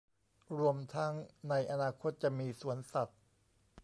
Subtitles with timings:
[0.59, 1.13] รวมทั้ง
[1.49, 3.19] ในอนาคตจะมีสวนสัตว์